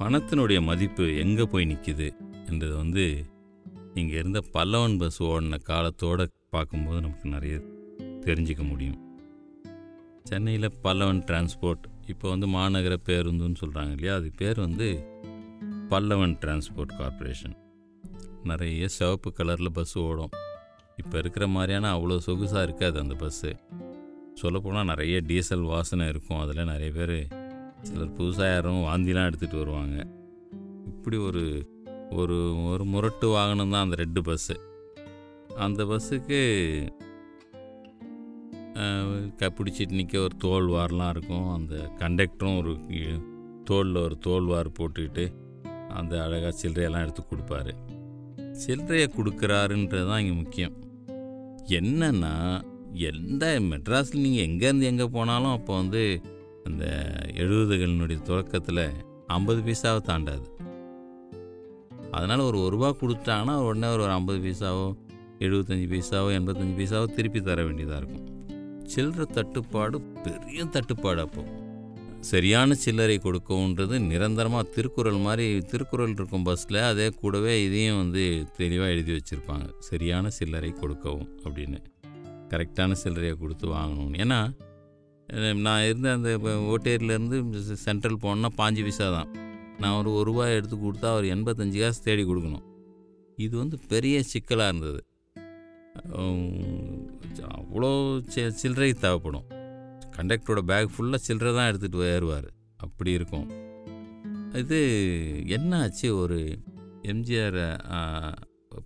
[0.00, 2.08] பணத்தினுடைய மதிப்பு எங்கே போய் நிற்கிது
[2.46, 3.04] என்றது வந்து
[3.94, 7.54] இங்கே இருந்த பல்லவன் பஸ் ஓடின காலத்தோடு பார்க்கும்போது நமக்கு நிறைய
[8.24, 8.98] தெரிஞ்சிக்க முடியும்.
[10.22, 14.14] சென்னையில் பல்லவன் டிரான்ஸ்போர்ட் இப்போ வந்து மாநகர பேருந்துன்னு சொல்கிறாங்க இல்லையா?
[14.14, 14.88] அது பேர் வந்து
[15.88, 17.56] பல்லவன் டிரான்ஸ்போர்ட் கார்ப்பரேஷன்
[18.42, 20.36] நிறைய சிவப்பு கலரில் பஸ் ஓடும்.
[20.96, 23.52] இப்போ இருக்கிற மாதிரியான அவ்வளோ சொகுசாக இருக்காது அந்த பஸ்ஸு.
[24.34, 26.38] சொல்லப்போனால் நிறைய டீசல் வாசனை இருக்கும்.
[26.38, 27.45] அதில் நிறைய பேர்
[27.84, 29.96] சிலர் புதுசாக யாரும் வாந்திலாம் எடுத்துகிட்டு வருவாங்க.
[30.92, 31.44] இப்படி ஒரு
[32.20, 32.36] ஒரு
[32.72, 34.56] ஒரு முரட்டு வாகனம் தான் அந்த ரெட்டு பஸ்ஸு.
[35.66, 36.40] அந்த பஸ்ஸுக்கு
[39.40, 41.48] க பிடிச்சிட்டு நிற்க ஒரு தோல்வார்லாம் இருக்கும்.
[41.56, 42.72] அந்த கண்டக்டரும் ஒரு
[43.70, 45.24] தோலில் ஒரு தோல் வார் போட்டுக்கிட்டு
[45.98, 47.72] அந்த அழகாக சில்லறையெல்லாம் எடுத்து கொடுப்பாரு.
[48.62, 50.74] சில்லறையை கொடுக்குறாருன்றது தான் இங்கே முக்கியம்.
[51.78, 52.34] என்னென்னா
[53.10, 56.02] எந்த மெட்ராஸில் நீங்கள் எங்கேருந்து எங்கே போனாலும் அப்போ வந்து
[56.66, 56.84] அந்த
[57.42, 58.84] எழுபதுகளினுடைய தொடக்கத்தில்
[59.26, 60.46] ஐம்பது பைசாவை தாண்டாது.
[62.10, 64.86] அதனால் ஒரு ஒரு ரூபா கொடுத்தாங்கன்னா உடனே ஒரு ஐம்பது பைசாவோ
[65.38, 68.26] எழுபத்தஞ்சி பைசாவோ எண்பத்தஞ்சு பைசாவோ திருப்பி தர வேண்டியதாக இருக்கும்.
[68.92, 71.44] சில்லறை தட்டுப்பாடு பெரிய தட்டுப்பாடு அப்போ
[72.30, 78.22] சரியான சில்லறை கொடுக்கவுன்றது நிரந்தரமாக திருக்குறள் மாதிரி திருக்குறள் இருக்கும் பஸ்ஸில் அதே கூடவே இதையும் வந்து
[78.56, 79.66] தெளிவாக எழுதி வச்சுருப்பாங்க.
[79.78, 81.78] சரியான சில்லறை கொடுக்கவும் அப்படின்னு.
[82.52, 84.18] கரெக்டான சில்லறையை கொடுத்து வாங்கணும்னு.
[84.24, 84.40] ஏன்னா
[85.54, 89.28] நான் இருந்த அந்த ஓட்டேரியிலேருந்து சென்ட்ரல் போனேன்னா பாஞ்சு பைசா தான்.
[89.78, 92.62] நான் ஒரு ஒரு ரூபாய் எடுத்து கொடுத்தா ஒரு எண்பத்தஞ்சு காசு தேடி கொடுக்கணும்.
[93.36, 95.04] இது வந்து பெரிய சிக்கலாக இருந்தது.
[97.40, 99.44] அவ்வளோ சி- சில்லறை தேவைப்படும்.
[100.16, 102.48] கண்டக்டரோட பேக் ஃபுல்லாக சில்லறை தான் எடுத்துகிட்டு ஏறுவார்.
[102.76, 103.50] அப்படி இருக்கும்.
[104.52, 106.58] இது என்ன ஆச்சு ஒரு
[107.02, 107.78] எம்ஜிஆர்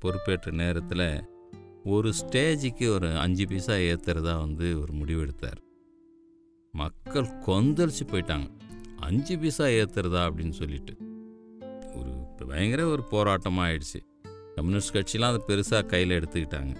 [0.00, 1.24] பொறுப்பேற்ற நேரத்தில்
[1.84, 5.66] ஒரு ஸ்டேஜுக்கு ஒரு அஞ்சு பைசா ஏற்றுறதா வந்து ஒரு முடிவெடுத்தார்.
[6.78, 8.50] மக்கள் கொந்தளிச்சு போயிட்டாங்க.
[8.96, 10.96] அஞ்சு பைசா ஏற்றுறதா அப்படின்னு சொல்லிட்டு.
[11.94, 14.00] ஒரு பயங்கர ஒரு போராட்டமாக ஆயிடுச்சு.
[14.54, 16.76] கம்யூனிஸ்ட் கட்சிலாம் அதை பெருசாக கையில் எடுத்துக்கிட்டாங்க.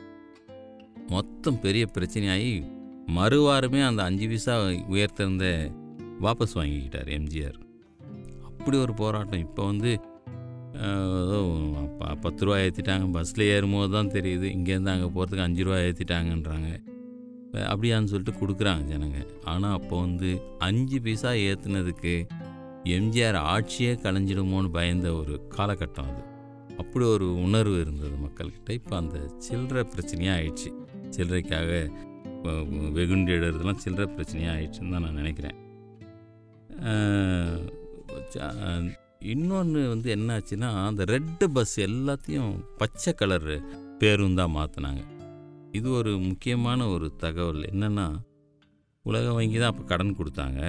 [1.09, 2.73] மொத்தம் பெரிய பிரச்சனையாகி
[3.17, 5.71] மறுவாருமே அந்த அஞ்சு பைசா உயர்த்திருந்த
[6.23, 7.61] வாபஸ் வாங்கிக்கிட்டார் எம்ஜிஆர்.
[8.43, 9.41] அப்படி ஒரு போராட்டம்.
[9.41, 10.01] இப்போ வந்து
[10.75, 14.45] ஏதோ ப- பத்து ரூபா ஏற்றிட்டாங்க பஸ்ஸில் ஏறும்போது தான் தெரியுது.
[14.45, 16.97] இங்கேருந்து அங்கே போகிறதுக்கு அஞ்சு ரூபா ஏற்றிட்டாங்கன்றாங்க
[17.71, 19.21] அப்படியான்னு சொல்லிட்டு கொடுக்குறாங்க ஜனங்க.
[19.53, 20.31] ஆனால் அப்போ வந்து
[20.67, 22.15] அஞ்சு பைசா ஏற்றுனதுக்கு
[22.97, 26.23] எம்ஜிஆர் ஆட்சியே கலைஞ்சிடுமோன்னு பயந்த ஒரு காலகட்டம் அது.
[26.83, 28.71] அப்படி ஒரு உணர்வு இருந்தது மக்கள்கிட்ட.
[28.81, 30.71] இப்போ அந்த சில்லற பிரச்சனையாக ஆயிடுச்சு.
[31.17, 31.73] சில்லறைக்காக
[32.99, 35.59] வெகுண்டு எழுறதுலாம் சில்லற பிரச்சனையாக ஆயிடுச்சுன்னு தான் நான் நினைக்கிறேன்.
[39.35, 43.53] இன்னொன்று வந்து என்னாச்சுன்னா அந்த ரெட்டு பஸ் எல்லாத்தையும் பச்சை கலர்
[44.01, 45.03] பேருந்தாக மாற்றினாங்க
[45.79, 47.63] இது ஒரு முக்கியமான ஒரு தகவல்.
[47.73, 48.07] என்னென்னா
[49.05, 50.61] உலக வங்கி தான் அப்போ கடன் கொடுத்தாங்க.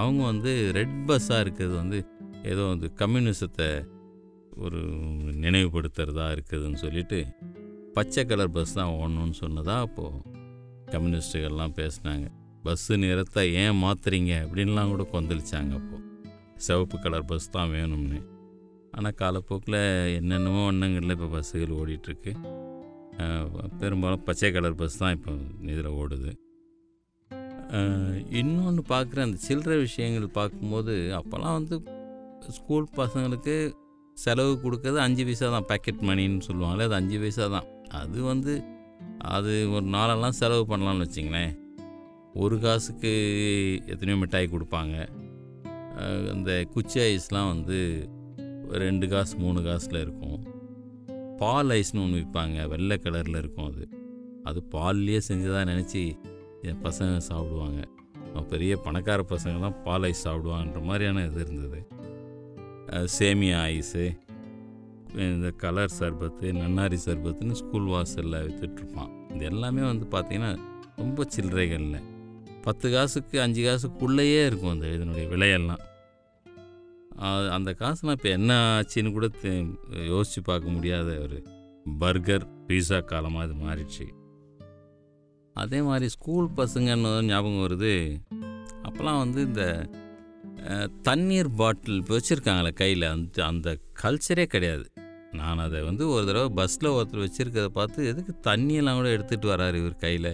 [0.00, 1.98] அவங்க வந்து ரெட் பஸ்ஸாக இருக்கிறது வந்து
[2.52, 3.68] ஏதோ வந்து கம்யூனிசத்தை
[4.64, 4.80] ஒரு
[5.44, 7.18] நினைவுபடுத்துறதா இருக்குதுன்னு சொல்லிட்டு
[7.96, 10.38] பச்சை கலர் பஸ் தான் ஓடணும்னு சொன்னதா அப்போது
[10.92, 12.26] கம்யூனிஸ்ட்டுகள்லாம் பேசினாங்க.
[12.64, 16.06] பஸ்ஸு நிறத்தை ஏன் மாற்றுறீங்க அப்படின்லாம் கூட கொந்தளிச்சாங்க அப்போது
[16.66, 18.20] சிவப்பு கலர் பஸ் தான் வேணும்னு.
[18.96, 19.80] ஆனால் காலப்போக்கில்
[20.18, 22.32] என்னென்னமோ வண்ணங்களில் இப்போ பஸ்ஸுகள் ஓடிட்டுருக்கு.
[23.80, 25.32] பெரும்பாலும் பச்சை கலர் பஸ் தான் இப்போ
[25.72, 26.32] இதில் ஓடுது.
[28.40, 31.76] இன்னொன்று பார்க்குற அந்த சில்லறை விஷயங்கள் பார்க்கும்போது அப்போல்லாம் வந்து
[32.58, 33.54] ஸ்கூல் பசங்களுக்கு
[34.16, 37.68] செலவு கொடுக்கறது அஞ்சு பைசா தான் பேக்கெட் மணின்னு சொல்லுவாங்களே அது அஞ்சு பைசா தான்.
[38.00, 38.54] அது வந்து
[39.36, 41.52] அது ஒரு நாளெல்லாம் செலவு பண்ணலாம்னு வச்சிங்களேன்.
[42.42, 43.12] ஒரு காசுக்கு
[43.92, 44.96] எத்தனையோ மிட்டாய் கொடுப்பாங்க.
[46.32, 47.78] அந்த குச்சி ஐஸ்லாம் வந்து
[48.84, 50.38] ரெண்டு காசு மூணு காசில் இருக்கும்.
[51.40, 52.56] பால் ஐஸ்னு ஒன்று விற்பாங்க.
[52.68, 53.84] வெள்ளை கலரில் இருக்கும் அது.
[54.48, 56.02] அது பால்லையே செஞ்சதாக நினச்சி
[56.68, 57.80] என் பசங்க சாப்பிடுவாங்க.
[58.48, 61.80] பெரிய பணக்கார பசங்க தான் பால் ஐஸ் சாப்பிடுவாங்கன்ற மாதிரியான இது இருந்தது.
[63.18, 64.04] சேமியா ஐஸு
[65.28, 70.52] இந்த கலர் சர்பத்து நன்னாரி சர்பத்துன்னு ஸ்கூல் வாசலில் விற்றுட்ருப்பான் இது எல்லாமே வந்து பார்த்திங்கன்னா
[70.96, 72.02] ரொம்ப சில்லறைகளில்.
[72.62, 75.82] பத்து காசுக்கு அஞ்சு காசுக்குள்ளேயே இருக்கும் அந்த இதனுடைய விலையெல்லாம்.
[77.56, 79.26] அந்த காசுலாம் இப்போ என்ன ஆச்சுன்னு கூட
[80.12, 81.38] யோசித்து பார்க்க முடியாத ஒரு
[82.02, 84.06] பர்கர் பீஸா காலமாக இது மாறிடுச்சு.
[85.56, 87.94] அதே மாதிரி ஸ்கூல் பசங்கன்னு ஞாபகம் வருது.
[88.86, 89.64] அப்போல்லாம் வந்து இந்த
[91.08, 93.06] தண்ணீர் பாட்டில் இப்போ வச்சுருக்காங்களே கையில்.
[93.16, 93.68] அந்த அந்த
[94.02, 94.86] கல்ச்சரே கிடையாது.
[95.38, 100.02] நான் அதை வந்து ஒரு தடவை பஸ்ஸில் ஒருத்தர் வச்சுருக்கத பார்த்து எதுக்கு தண்ணியெல்லாம் கூட எடுத்துகிட்டு வராரு இவர்
[100.06, 100.32] கையில்?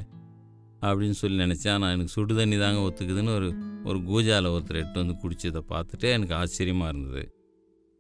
[0.83, 1.73] அப்படின்னு சொல்லி நினச்சேன்.
[1.73, 3.49] ஆனால் எனக்கு சுடு தண்ணி தாங்க ஒத்துக்குதுன்னு ஒரு
[3.85, 7.23] ஒரு கூஜாவில் ஒருத்தர் எடுத்து வந்து குடிச்சதை பார்த்துட்டு எனக்கு ஆச்சரியமாக இருந்தது.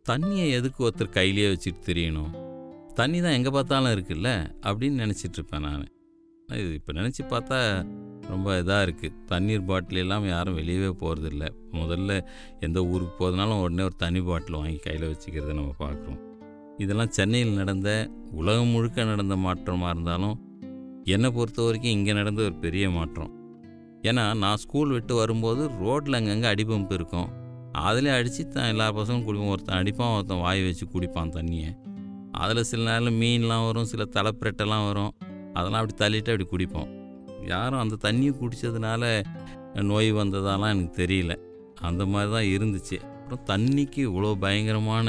[0.07, 2.33] தண்ணியை எதுக்கு ஒருத்தர் கையிலேயே வச்சுட்டு தெரியணும்?
[2.95, 4.31] தண்ணி தான் எங்கே பார்த்தாலும் இருக்குல்ல?
[4.63, 5.87] அப்படின்னு நினச்சிட்டு இருப்பேன் நான்.
[6.49, 7.57] இது இப்போ நினச்சி பார்த்தா
[8.29, 12.27] ரொம்ப இதாக இருக்குது தண்ணீர் பாட்டில் எல்லாம் யாரும் வெளியவே போகிறதில்ல முதல்ல
[12.61, 16.21] எந்த ஊருக்கு போகிறதுனாலும் உடனே ஒரு தண்ணி பாட்டில் வாங்கி கையில் வச்சுக்கிறத நம்ம பார்க்குறோம்.
[16.79, 20.46] இதெல்லாம் சென்னையில் நடந்த உலகம் முழுக்க நடந்த மாற்றமாக இருந்தாலும்
[21.15, 23.33] என்னை பொறுத்த வரைக்கும் இங்கே நடந்த ஒரு பெரிய மாற்றம்.
[24.09, 27.29] ஏன்னா நான் ஸ்கூல் விட்டு வரும்போது ரோட்டில் அங்கங்கே அடிப்பம்பு இருக்கும்.
[27.89, 31.71] அதிலே அடித்து தான் எல்லா பசங்களும் குடிப்போம் ஒருத்தன் அடிப்பான் ஒருத்தன் வாய் வச்சு குடிப்பான் தண்ணியை.
[32.43, 35.13] அதில் சில நேரம் மீன்லாம் வரும் சில தலைப்பிரட்டெல்லாம் வரும்.
[35.55, 36.89] அதெல்லாம் அப்படி தள்ளிட்டு அப்படி குடிப்போம்.
[37.47, 39.03] யாரும் அந்த தண்ணியை குடித்ததுனால
[39.91, 41.33] நோய் வந்ததாலாம் எனக்கு தெரியல.
[41.81, 42.99] அந்த மாதிரி தான் இருந்துச்சு.
[43.21, 45.09] அப்புறம் தண்ணிக்கு இவ்வளோ பயங்கரமான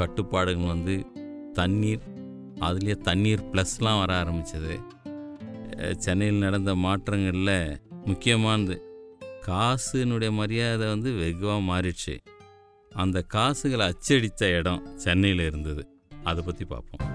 [0.00, 0.94] கட்டுப்பாடுகள் வந்து
[1.60, 2.04] தண்ணீர்
[2.66, 4.74] அதுலேயே தண்ணீர் ப்ளஸ்லாம் வர ஆரம்பித்தது
[5.96, 8.82] சென்னையில் நடந்த மாற்றங்களில் முக்கியமானது.
[9.46, 12.18] காசுனுடைய மரியாதை வந்து வெகுவாக மாறிடுச்சு.
[12.90, 15.88] அந்த காசுகளை அச்சடித்த இடம் சென்னையில் இருந்தது.
[16.24, 17.13] அதை பற்றி பார்ப்போம்.